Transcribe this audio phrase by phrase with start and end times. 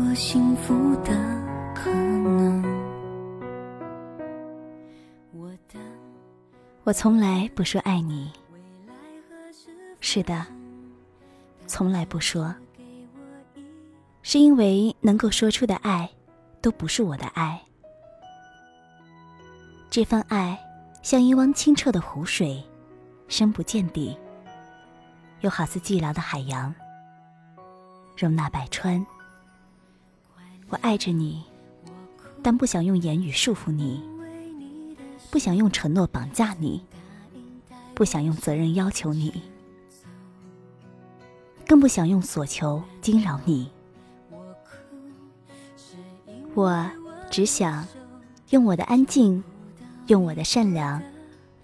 [0.00, 1.12] 我幸福的
[1.74, 2.62] 可能。
[5.32, 5.78] 我的
[6.84, 8.32] 我从来不说爱你，
[10.00, 10.46] 是的，
[11.66, 12.54] 从来不说，
[14.22, 16.08] 是因为能够说出的爱，
[16.62, 17.60] 都不是我的爱。
[19.90, 20.58] 这份爱
[21.02, 22.62] 像一汪清澈的湖水，
[23.28, 24.16] 深不见底，
[25.40, 26.74] 又好似寂寥的海洋，
[28.16, 29.04] 容纳百川。
[30.70, 31.42] 我爱着你，
[32.42, 34.02] 但不想用言语束缚你。
[35.30, 36.82] 不想用承诺绑架你，
[37.94, 39.42] 不想用责任要求你，
[41.66, 43.70] 更不想用所求惊扰你。
[46.54, 46.90] 我
[47.30, 47.86] 只想
[48.48, 49.42] 用我的安静，
[50.08, 51.00] 用我的善良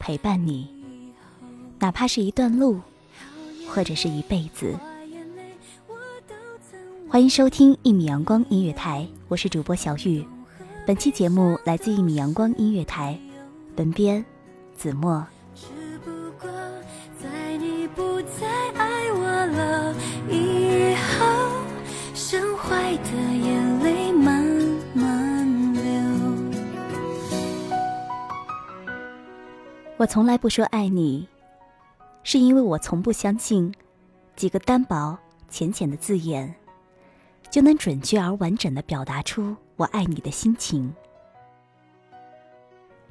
[0.00, 0.68] 陪伴你，
[1.78, 2.80] 哪怕是一段路，
[3.68, 4.74] 或者是一辈子。
[7.12, 10.26] 欢迎收听一米阳光音乐台，我是主播小雨。
[10.86, 13.20] 本期节目来自一米阳光音乐台。
[13.76, 14.24] 本编
[14.74, 15.22] 子墨。
[15.54, 15.66] 只
[15.98, 16.50] 不过
[17.22, 19.94] 在你不再爱我了
[20.30, 21.26] 以后，
[22.14, 24.42] 剩坏的眼泪慢
[24.94, 25.82] 慢流。
[29.98, 31.28] 我从来不说爱你，
[32.22, 33.70] 是因为我从不相信
[34.34, 35.18] 几个单薄
[35.50, 36.54] 浅浅的字眼，
[37.52, 40.90] 就能准确而完整的表达出我爱你的心情。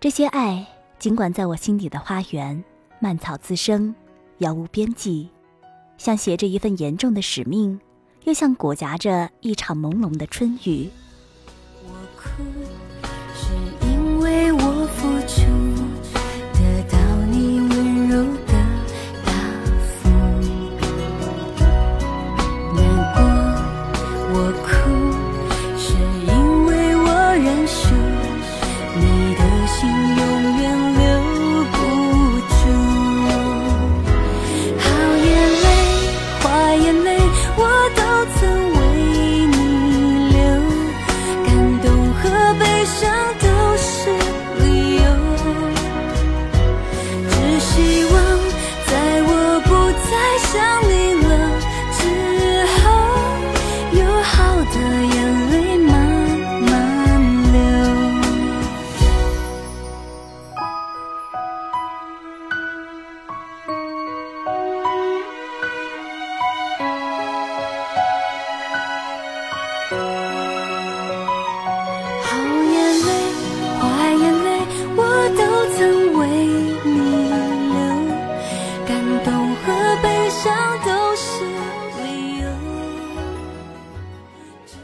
[0.00, 0.66] 这些爱，
[0.98, 2.64] 尽管在我心底的花园
[3.00, 3.94] 蔓草滋生，
[4.38, 5.28] 杳无边际，
[5.98, 7.78] 像携着一份严重的使命，
[8.24, 10.88] 又像裹挟着一场朦胧的春雨。
[11.84, 12.42] 我哭
[50.42, 50.99] 想你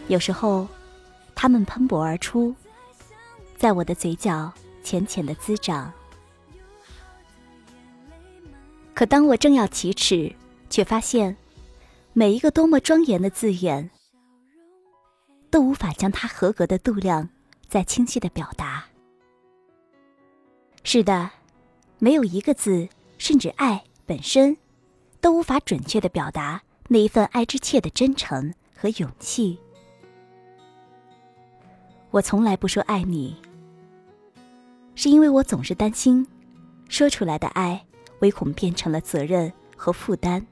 [0.09, 0.69] 有时候，
[1.35, 2.55] 它们喷薄而出，
[3.57, 5.93] 在我的嘴角浅浅的滋长。
[8.95, 10.33] 可当我正要启齿，
[10.71, 11.37] 却发现，
[12.13, 13.91] 每一个多么庄严的字眼，
[15.51, 17.29] 都无法将它合格的度量
[17.69, 18.85] 再清晰的表达。
[20.85, 21.31] 是的，
[21.99, 22.89] 没有一个字，
[23.19, 24.57] 甚至爱本身，
[25.21, 29.59] 都无法准确的表达那一份爱之切的真诚和勇气。
[32.11, 33.37] 我从来不说爱你，
[34.95, 36.27] 是因为我总是担心，
[36.89, 37.85] 说出来的爱，
[38.21, 40.47] 唯恐变成了责任和负担。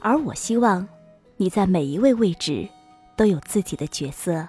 [0.00, 0.86] 而我希望，
[1.36, 2.68] 你在每一位位置，
[3.16, 4.48] 都有自己的角色。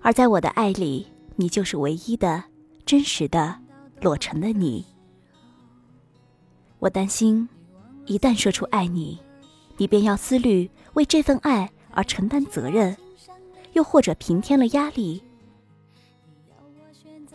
[0.00, 1.06] 而在我的爱里，
[1.36, 2.42] 你就是唯一的、
[2.86, 3.60] 真实的、
[4.00, 4.84] 裸成的你。
[6.78, 7.48] 我担心，
[8.06, 9.20] 一旦说出爱你，
[9.76, 12.96] 你便要思虑为这份爱而承担责任，
[13.78, 15.22] 又或者平添了压力。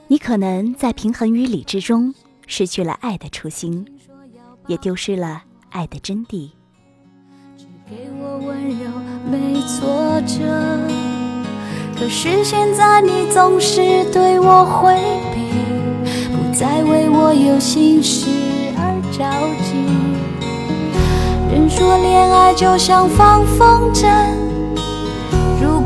[0.07, 2.13] 你可能在平衡与理智中
[2.45, 3.87] 失去了爱的初心，
[4.67, 6.49] 也丢失了爱的真谛。
[7.89, 8.91] 给我温柔，
[9.31, 10.43] 没挫折。
[11.97, 14.93] 可是现在你总是对我回
[15.33, 15.47] 避，
[16.35, 18.27] 不再为我有心事
[18.75, 19.23] 而着
[19.63, 19.71] 急。
[21.55, 24.09] 人说恋爱就像放风筝，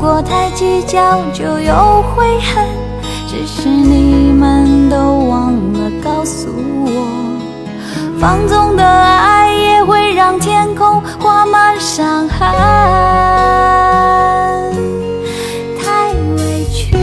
[0.08, 2.64] 果太计较就有悔恨。
[3.26, 4.96] 只是你们都
[5.28, 6.48] 忘了告诉
[6.86, 6.88] 我，
[8.18, 12.38] 放纵的爱也会让天空画满伤痕。
[15.78, 16.96] 太委屈，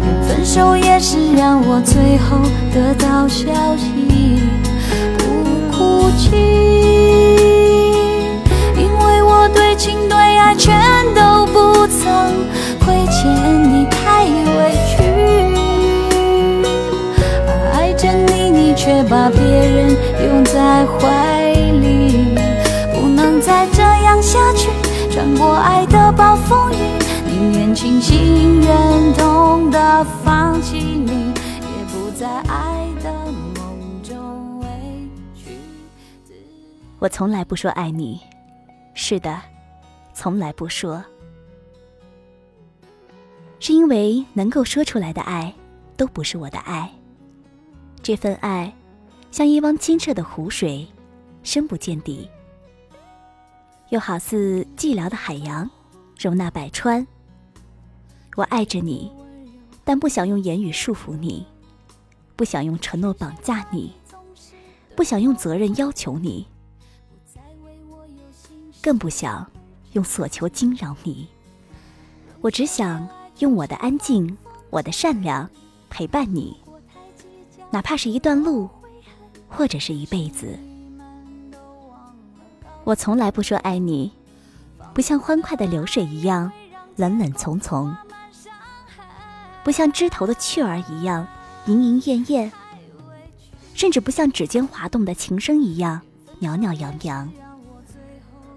[0.00, 2.38] 连分手也是让我最后
[2.72, 4.38] 得到消息，
[5.18, 6.30] 不哭泣，
[10.60, 10.78] 全
[11.14, 12.44] 都不曾
[12.80, 13.24] 亏欠
[13.72, 15.00] 你，太委屈。
[17.72, 22.36] 爱着你，你却把别人拥在怀里，
[22.92, 24.68] 不能再这样下去。
[25.10, 26.76] 穿过爱的暴风雨，
[27.24, 34.66] 宁愿清醒忍痛的放弃你，也不在爱的梦中委
[35.34, 35.56] 屈
[36.22, 36.34] 自。
[36.98, 38.20] 我从来不说爱你，
[38.92, 39.34] 是的，
[40.22, 41.02] 从来不说，
[43.58, 45.50] 是因为能够说出来的爱，
[45.96, 46.92] 都不是我的爱。
[48.02, 48.70] 这份爱，
[49.30, 50.86] 像一汪清澈的湖水，
[51.42, 52.28] 深不见底，
[53.88, 55.70] 又好似寂寥的海洋，
[56.18, 57.06] 容纳百川。
[58.36, 59.10] 我爱着你，
[59.84, 61.46] 但不想用言语束缚你，
[62.36, 63.94] 不想用承诺绑架你，
[64.94, 66.46] 不想用责任要求你。
[68.82, 69.50] 更不想
[69.92, 71.28] 用所求惊扰你。
[72.40, 73.06] 我只想
[73.38, 74.36] 用我的安静，
[74.70, 75.48] 我的善良
[75.88, 76.56] 陪伴你，
[77.70, 78.68] 哪怕是一段路，
[79.48, 80.58] 或者是一辈子。
[82.84, 84.10] 我从来不说爱你，
[84.94, 86.50] 不像欢快的流水一样
[86.96, 87.94] 冷冷从从，
[89.62, 91.26] 不像枝头的雀儿一样
[91.66, 92.50] 莺莺燕燕，
[93.74, 96.00] 甚至不像指尖滑动的琴声一样
[96.38, 97.30] 袅袅扬扬。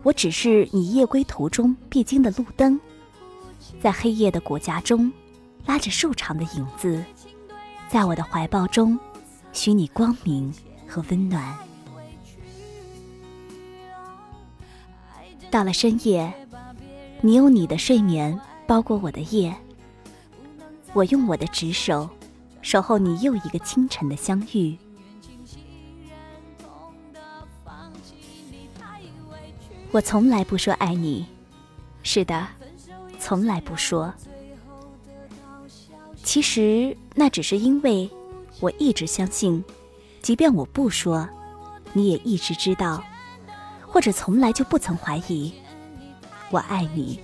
[0.04, 2.80] 我只是你夜归途中必经的路灯，
[3.82, 5.12] 在黑夜的果荚中，
[5.66, 7.02] 拉着瘦长的影子，
[7.88, 9.00] 在我的怀抱中，
[9.54, 10.54] 许你光明
[10.86, 11.58] 和温暖。
[15.50, 16.34] 到了深夜，
[17.22, 19.56] 你用你的睡眠包裹我的夜，
[20.92, 22.10] 我用我的执手
[22.62, 24.78] 守候你又一个清晨的相遇。
[29.94, 31.24] 我从来不说爱你，
[32.02, 32.48] 是的，
[33.20, 34.12] 从来不说。
[36.24, 38.10] 其实那只是因为
[38.60, 39.64] 我一直相信，
[40.20, 41.30] 即便我不说，
[41.94, 43.04] 你也一直知道，
[43.88, 45.54] 或者从来就不曾怀疑，
[46.50, 47.20] 我爱你。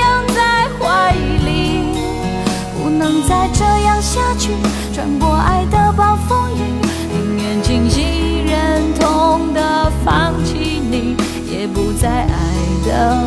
[0.00, 1.92] 拥在怀里，
[2.82, 4.54] 不能再这样下去。
[4.94, 6.43] 穿过爱的暴风，
[7.74, 11.16] 清醒忍痛的放弃你，
[11.50, 12.28] 也不再爱
[12.86, 13.26] 的